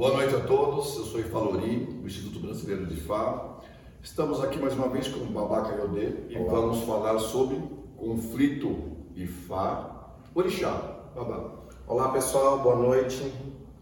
[0.00, 3.58] Boa noite a todos, eu sou Ifalori, do Instituto Brasileiro de Ifá.
[4.02, 6.52] Estamos aqui mais uma vez com o Babaca Yodê e Olá.
[6.54, 7.60] vamos falar sobre
[7.98, 10.70] conflito Ifá Orixá.
[11.14, 11.50] Babá.
[11.86, 13.30] Olá pessoal, boa noite.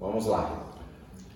[0.00, 0.66] Vamos lá.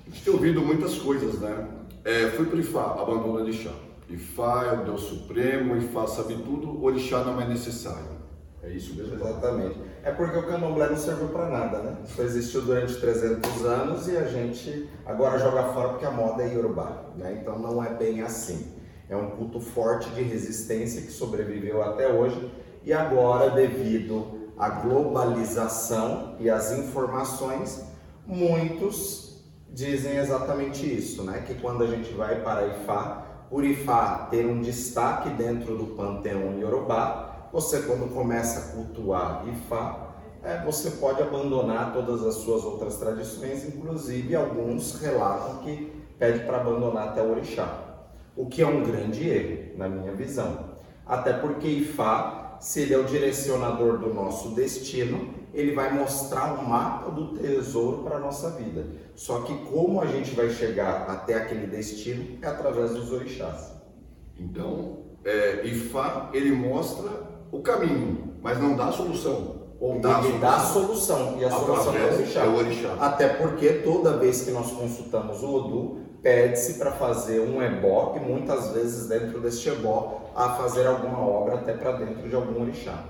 [0.04, 1.68] A gente tem ouvido muitas coisas, né?
[2.04, 3.70] É, fui para Ifá, abandono Orixá.
[4.10, 8.21] Ifá é o Deus Supremo, Ifá sabe tudo, Orixá não é necessário.
[8.62, 9.14] É isso mesmo?
[9.14, 9.80] Exatamente.
[10.04, 11.96] É porque o candomblé não serviu para nada, né?
[12.04, 16.54] Isso existiu durante 300 anos e a gente agora joga fora porque a moda é
[16.54, 17.38] Yorubá, né?
[17.40, 18.72] Então não é bem assim.
[19.08, 22.50] É um culto forte de resistência que sobreviveu até hoje
[22.84, 27.84] e agora, devido à globalização e às informações,
[28.26, 31.42] muitos dizem exatamente isso, né?
[31.46, 36.58] Que quando a gente vai para Ifá, por Ifá ter um destaque dentro do panteão
[36.58, 42.96] Yorubá, você, quando começa a cultuar Ifá, é, você pode abandonar todas as suas outras
[42.96, 48.00] tradições, inclusive alguns relatam que pede para abandonar até o orixá,
[48.34, 50.72] o que é um grande erro, na minha visão.
[51.06, 56.66] Até porque Ifá, se ele é o direcionador do nosso destino, ele vai mostrar o
[56.66, 58.86] mapa do tesouro para a nossa vida.
[59.14, 63.72] Só que como a gente vai chegar até aquele destino é através dos orixás.
[64.38, 69.62] Então, é, Ifá, ele mostra o caminho, mas não dá a solução.
[69.78, 71.36] Ou dá Ele dá a solução.
[71.38, 72.40] E a solução é o, orixá.
[72.40, 72.96] é o orixá.
[72.98, 78.20] Até porque toda vez que nós consultamos o Odu, pede-se para fazer um ebó, e
[78.20, 83.04] muitas vezes dentro deste ebó, a fazer alguma obra até para dentro de algum orixá.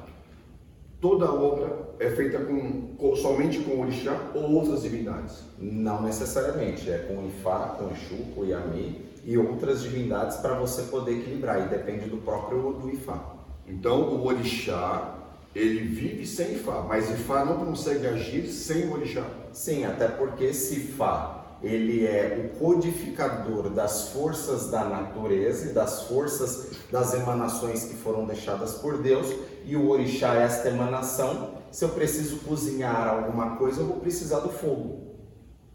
[1.01, 5.43] Toda obra é feita com, com, somente com orixá ou outras divindades?
[5.59, 11.19] Não necessariamente, é com Ifá, com Exu, com Yami e outras divindades para você poder
[11.19, 13.32] equilibrar, e depende do próprio Odu Ifá.
[13.67, 15.19] Então o orixá,
[15.55, 19.27] ele vive sem Ifá, mas Ifá não consegue agir sem o orixá.
[19.53, 26.03] Sim, até porque se Ifá ele é o codificador das forças da natureza e das
[26.03, 29.33] forças das emanações que foram deixadas por Deus,
[29.65, 31.55] e o orixá é esta emanação.
[31.71, 35.15] Se eu preciso cozinhar alguma coisa, eu vou precisar do fogo.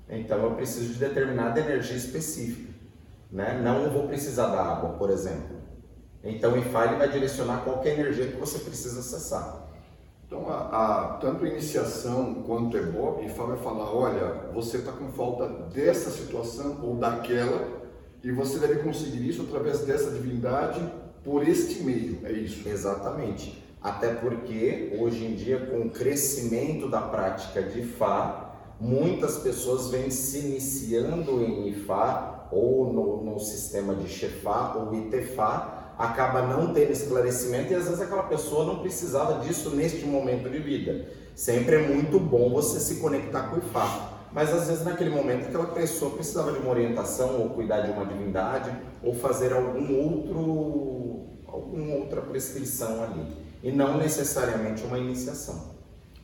[0.10, 2.74] Então eu preciso de determinada energia específica,
[3.32, 3.60] né?
[3.64, 5.56] Não vou precisar da água, por exemplo.
[6.24, 9.68] Então o IFA vai direcionar qualquer energia que você precisa acessar.
[10.28, 14.92] Então, a, a, tanto a iniciação quanto o EBOB, IFA vai falar, olha, você está
[14.92, 17.66] com falta dessa situação ou daquela,
[18.22, 20.82] e você deve conseguir isso através dessa divindade
[21.24, 22.68] por este meio, é isso?
[22.68, 23.64] Exatamente.
[23.82, 30.10] Até porque, hoje em dia, com o crescimento da prática de Ifá, muitas pessoas vêm
[30.10, 36.92] se iniciando em Ifá, ou no, no sistema de Chefá ou Itefá, acaba não tendo
[36.92, 41.08] esclarecimento e às vezes aquela pessoa não precisava disso neste momento de vida.
[41.36, 45.48] Sempre é muito bom você se conectar com o Ifá, mas às vezes naquele momento
[45.48, 48.72] aquela pessoa precisava de uma orientação ou cuidar de uma divindade
[49.02, 53.26] ou fazer algum outro alguma outra prescrição ali
[53.64, 55.76] e não necessariamente uma iniciação.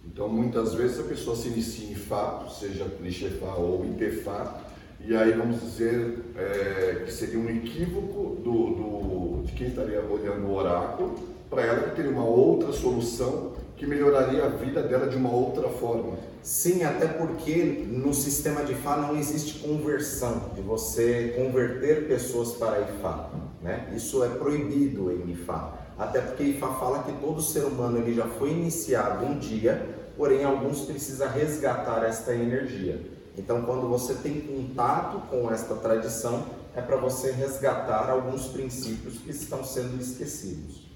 [0.05, 4.61] Então muitas vezes a pessoa se inicia em Ifá, seja Clichefá ou Itefá,
[5.05, 10.47] e aí vamos dizer é, que seria um equívoco do, do, de quem estaria olhando
[10.47, 11.15] o oráculo
[11.49, 15.67] para ela que teria uma outra solução que melhoraria a vida dela de uma outra
[15.67, 16.17] forma.
[16.41, 22.79] Sim, até porque no sistema de Ifá não existe conversão, de você converter pessoas para
[22.81, 23.29] Ifá.
[23.61, 23.91] Né?
[23.93, 25.73] Isso é proibido em Ifá.
[25.97, 29.85] Até porque Ifá fala que todo ser humano ele já foi iniciado um dia,
[30.15, 33.01] porém alguns precisam resgatar esta energia.
[33.37, 36.45] Então, quando você tem contato com esta tradição,
[36.75, 40.87] é para você resgatar alguns princípios que estão sendo esquecidos.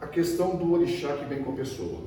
[0.00, 2.00] A questão do orixá que vem com a pessoa,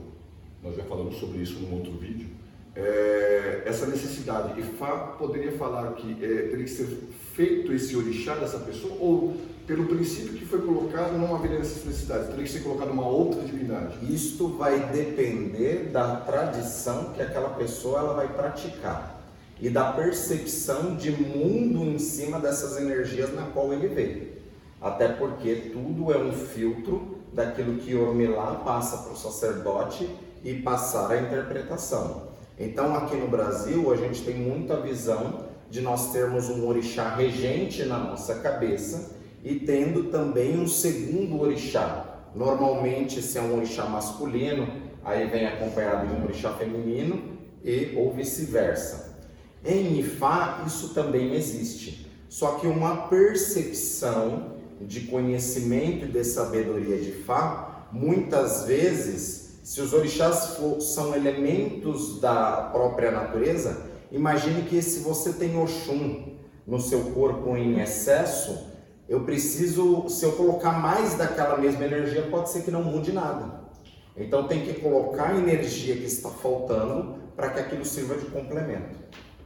[0.63, 2.29] nós já falamos sobre isso num outro vídeo.
[2.73, 6.87] É, essa necessidade, e Fá poderia falar que é, teria que ser
[7.33, 9.35] feito esse orixá dessa pessoa, ou
[9.67, 13.97] pelo princípio que foi colocado, não haveria necessidade, teria que ser colocado uma outra divindade?
[14.11, 19.20] Isto vai depender da tradição que aquela pessoa ela vai praticar
[19.61, 24.29] e da percepção de mundo em cima dessas energias na qual ele vê.
[24.81, 30.09] Até porque tudo é um filtro daquilo que Oromilá passa para o sacerdote
[30.43, 32.31] e passar a interpretação.
[32.59, 37.85] Então, aqui no Brasil, a gente tem muita visão de nós termos um orixá regente
[37.85, 42.19] na nossa cabeça e tendo também um segundo orixá.
[42.35, 44.67] Normalmente, se é um orixá masculino,
[45.03, 49.10] aí vem acompanhado de um orixá feminino e ou vice-versa.
[49.63, 57.09] Em Ifá, isso também existe, só que uma percepção de conhecimento e de sabedoria de
[57.09, 64.99] Ifá, muitas vezes, se os orixás for, são elementos da própria natureza, Imagine que se
[64.99, 66.35] você tem Oxum
[66.67, 68.67] no seu corpo em excesso,
[69.07, 73.61] eu preciso, se eu colocar mais daquela mesma energia, pode ser que não mude nada.
[74.17, 78.99] Então tem que colocar a energia que está faltando para que aquilo sirva de complemento.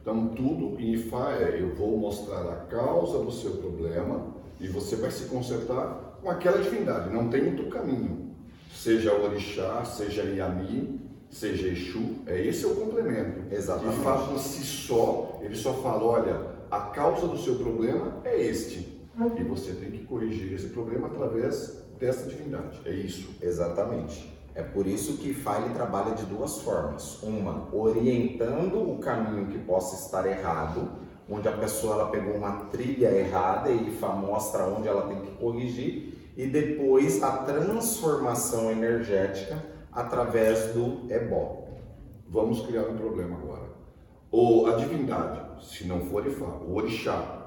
[0.05, 4.95] Então tudo em Ifá é eu vou mostrar a causa do seu problema e você
[4.97, 7.11] vai se consertar com aquela divindade.
[7.11, 8.29] Não tem outro caminho.
[8.71, 13.51] Seja Orixá, seja Yami, seja Exu, é esse é o complemento.
[13.51, 13.99] Exatamente.
[13.99, 19.01] Ifá por si só, ele só fala, olha, a causa do seu problema é este.
[19.39, 22.79] E você tem que corrigir esse problema através dessa divindade.
[22.85, 23.29] É isso.
[23.41, 24.34] Exatamente.
[24.55, 27.21] É por isso que File trabalha de duas formas.
[27.21, 30.91] Uma, orientando o caminho que possa estar errado,
[31.29, 36.31] onde a pessoa ela pegou uma trilha errada e mostra onde ela tem que corrigir,
[36.37, 39.61] e depois a transformação energética
[39.91, 41.65] através do ebó.
[42.29, 43.69] Vamos criar um problema agora.
[44.31, 47.44] Ou a divindade, se não for Ifá, o orixá.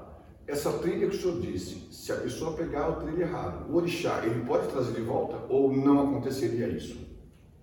[0.49, 4.21] Essa trilha que o senhor disse, se a pessoa pegar o trilho errado, o orixá,
[4.25, 6.97] ele pode trazer de volta ou não aconteceria isso?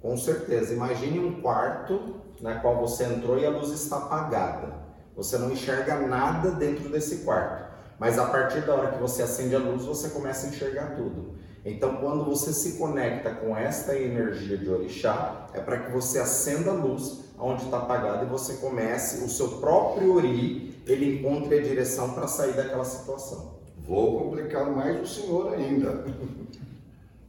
[0.00, 0.72] Com certeza.
[0.72, 4.86] Imagine um quarto na qual você entrou e a luz está apagada.
[5.16, 7.74] Você não enxerga nada dentro desse quarto.
[7.98, 11.34] Mas a partir da hora que você acende a luz, você começa a enxergar tudo.
[11.68, 16.70] Então, quando você se conecta com esta energia de orixá, é para que você acenda
[16.70, 21.62] a luz onde está apagado e você comece o seu próprio ori, ele encontre a
[21.62, 23.56] direção para sair daquela situação.
[23.84, 26.04] Vou complicar mais o senhor ainda.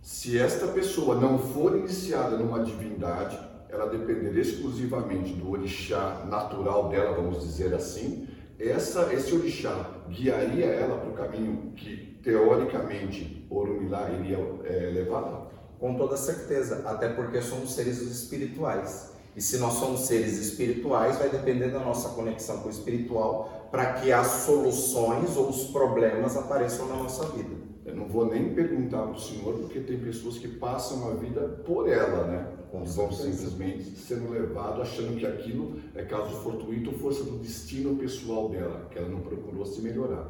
[0.03, 3.39] Se esta pessoa não for iniciada numa divindade,
[3.69, 8.27] ela depender exclusivamente do orixá natural dela, vamos dizer assim,
[8.59, 15.47] essa, esse orixá guiaria ela para o caminho que, teoricamente, Orumilá iria é, levá-la?
[15.79, 19.13] Com toda certeza, até porque somos seres espirituais.
[19.33, 23.93] E se nós somos seres espirituais, vai depender da nossa conexão com o espiritual para
[23.93, 27.55] que as soluções ou os problemas apareçam na nossa vida.
[27.85, 31.63] Eu não vou nem perguntar para o senhor, porque tem pessoas que passam a vida
[31.65, 32.45] por ela, né?
[32.71, 37.37] Com e vão simplesmente sendo levados achando que aquilo é caso fortuito ou força do
[37.37, 40.27] destino pessoal dela, que ela não procurou se melhorar.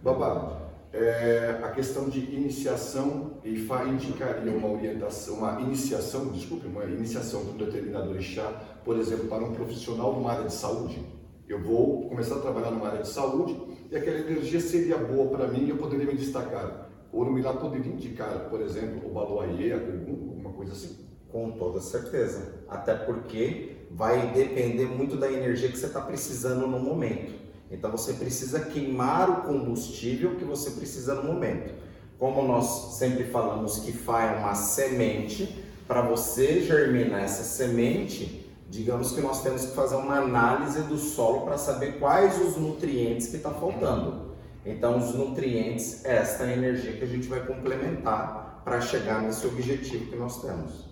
[0.00, 7.44] Babá, é, a questão de iniciação, IFA indicaria uma orientação, uma iniciação, desculpe, uma iniciação
[7.44, 8.50] para um determinado orixá,
[8.84, 11.04] por exemplo, para um profissional numa área de saúde.
[11.46, 13.58] Eu vou começar a trabalhar numa área de saúde
[13.90, 16.90] e aquela energia seria boa para mim e eu poderia me destacar.
[17.12, 21.06] O Orumilá poderia indicar, por exemplo, o Baloaiê, alguma coisa assim.
[21.28, 22.64] Com toda certeza.
[22.68, 27.47] Até porque vai depender muito da energia que você está precisando no momento.
[27.70, 31.74] Então você precisa queimar o combustível que você precisa no momento.
[32.18, 39.20] Como nós sempre falamos que é uma semente, para você germinar essa semente, digamos que
[39.20, 43.50] nós temos que fazer uma análise do solo para saber quais os nutrientes que está
[43.50, 44.28] faltando.
[44.66, 50.10] Então os nutrientes é esta energia que a gente vai complementar para chegar nesse objetivo
[50.10, 50.88] que nós temos.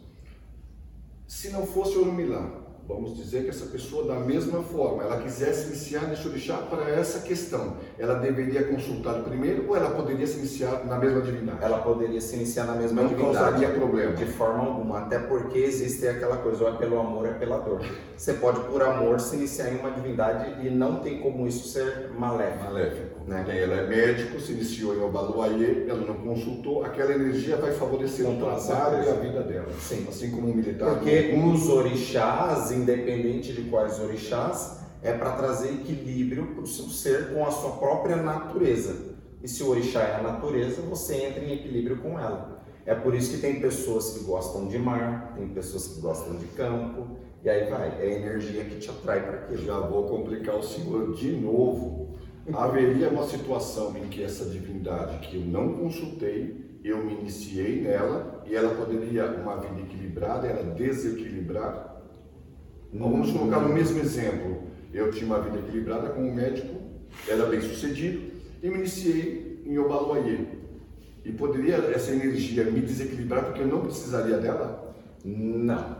[1.26, 6.02] Se não fosse Orumilá, vamos dizer que essa pessoa, da mesma forma, ela quisesse iniciar
[6.08, 10.98] nesse orixá para essa questão, ela deveria consultar primeiro ou ela poderia se iniciar na
[10.98, 11.58] mesma divindade?
[11.62, 13.36] Ela poderia se iniciar na mesma Não divindade.
[13.38, 14.12] causaria problema.
[14.12, 17.80] De forma alguma, até porque existe aquela coisa, ou é pelo amor, é pela dor.
[18.16, 22.10] Você pode, por amor, se iniciar em uma divindade e não tem como isso ser
[22.16, 22.64] maléfico.
[22.64, 23.15] Maléfico.
[23.26, 23.44] Né?
[23.46, 23.62] Né?
[23.62, 28.36] Ela é médico, se iniciou em Obaluayê, ela não consultou, aquela energia vai favorecer o
[28.36, 29.68] trabalho e a vida dela.
[29.80, 30.06] Sim.
[30.08, 30.94] Assim como um militar.
[30.94, 37.32] Porque os orixás, independente de quais orixás, é para trazer equilíbrio para o seu ser
[37.32, 39.16] com a sua própria natureza.
[39.42, 42.62] E se o orixá é a natureza, você entra em equilíbrio com ela.
[42.84, 46.46] É por isso que tem pessoas que gostam de mar, tem pessoas que gostam de
[46.46, 49.64] campo, e aí vai, é a energia que te atrai para aquilo.
[49.64, 52.05] Já vou complicar o senhor de novo.
[52.52, 58.44] Haveria uma situação em que essa divindade que eu não consultei, eu me iniciei nela
[58.46, 62.02] e ela poderia, uma vida equilibrada, ela desequilibrar?
[62.92, 64.62] Então, vamos colocar no mesmo exemplo.
[64.92, 66.74] Eu tinha uma vida equilibrada com um médico,
[67.28, 68.30] era bem sucedido,
[68.62, 70.38] e me iniciei em Obaluayê.
[71.24, 74.94] E poderia essa energia me desequilibrar porque eu não precisaria dela?
[75.24, 75.96] Não,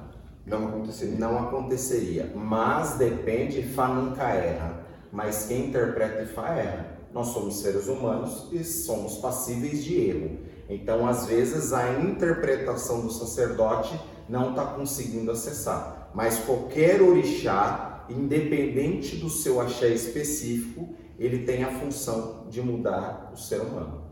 [0.46, 1.18] Não aconteceria.
[1.18, 2.32] não aconteceria.
[2.36, 4.85] Mas depende, Fá nunca erra.
[5.16, 6.98] Mas quem interpreta e Fá erra.
[7.10, 10.40] Nós somos seres humanos e somos passíveis de erro.
[10.68, 16.10] Então, às vezes, a interpretação do sacerdote não está conseguindo acessar.
[16.12, 23.38] Mas qualquer orixá, independente do seu axé específico, ele tem a função de mudar o
[23.38, 24.02] ser humano.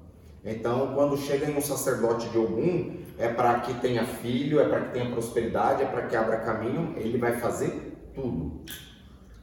[0.42, 4.86] Então, quando chega em um sacerdote de algum, é para que tenha filho, é para
[4.86, 8.64] que tenha prosperidade, é para que abra caminho, ele vai fazer tudo.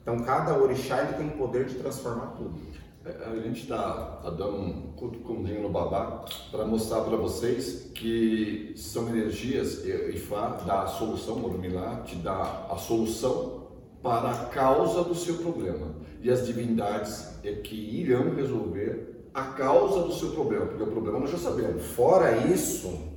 [0.02, 2.60] Então cada orixá ele tem o poder de transformar tudo.
[3.06, 8.74] É, A gente está tá dando um cutucãozinho no babá para mostrar para vocês que
[8.76, 13.62] são energias, e Ifá dá a solução, Morumilá te dá a solução
[14.04, 15.88] para a causa do seu problema.
[16.22, 21.20] E as divindades é que irão resolver a causa do seu problema, porque o problema
[21.20, 21.84] nós já sabemos.
[21.86, 23.11] Fora isso,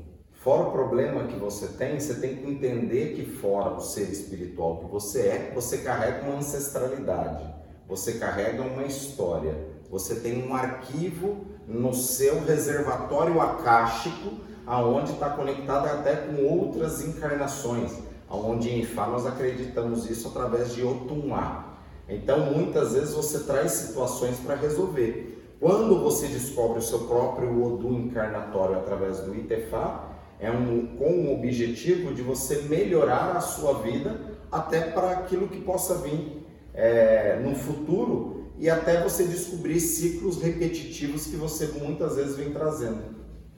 [0.45, 4.77] fora o problema que você tem, você tem que entender que fora o ser espiritual
[4.77, 7.43] que você é, você carrega uma ancestralidade,
[7.89, 9.57] você carrega uma história,
[9.91, 14.33] você tem um arquivo no seu reservatório acástico,
[14.67, 17.93] aonde está conectado até com outras encarnações,
[18.29, 21.79] aonde em Ifá nós acreditamos isso através de Otumá.
[22.07, 25.57] Então, muitas vezes você traz situações para resolver.
[25.59, 31.35] Quando você descobre o seu próprio Odu encarnatório através do Itefá, é um, com o
[31.35, 37.55] objetivo de você melhorar a sua vida até para aquilo que possa vir é, no
[37.55, 43.03] futuro e até você descobrir ciclos repetitivos que você muitas vezes vem trazendo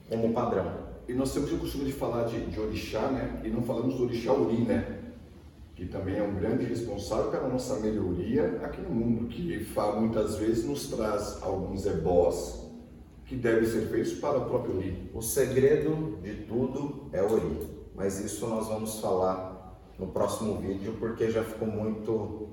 [0.09, 0.87] como padrão.
[1.09, 3.41] E nós temos o costume de falar de, de orixá, né?
[3.45, 4.99] E não falamos do orixá uri, né?
[5.75, 9.67] Que também é um grande responsável pela nossa melhoria aqui no mundo, que
[10.01, 12.66] muitas vezes nos traz alguns ebós
[13.27, 15.11] que devem ser feitos para o próprio uri.
[15.13, 21.31] O segredo de tudo é Ori, mas isso nós vamos falar no próximo vídeo porque
[21.31, 22.51] já ficou muito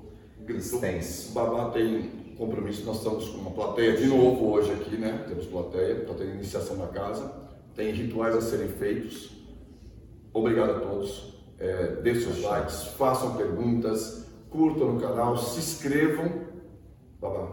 [0.48, 1.30] extenso.
[1.30, 5.24] O Babá tem compromisso, nós estamos com uma plateia de novo hoje aqui, né?
[5.28, 7.32] Temos plateia, está tendo iniciação na casa,
[7.74, 9.30] tem rituais a serem feitos.
[10.32, 11.34] Obrigado a todos.
[11.58, 16.44] É, Deixem seus likes, façam perguntas, curtam no canal, se inscrevam.
[17.20, 17.52] Babá.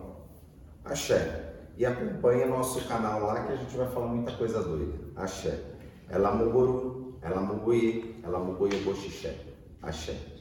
[0.84, 1.52] Axé.
[1.78, 4.94] E acompanha nosso canal lá que a gente vai falar muita coisa doida.
[5.16, 5.60] Axé.
[6.10, 9.36] Ela Muguru, ela Muguí, ela Muguí Boxixé.
[9.82, 10.41] Axé.